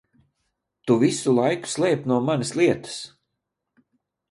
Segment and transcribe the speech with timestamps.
[0.89, 2.99] Tu visu laiku slēp no manis lietas!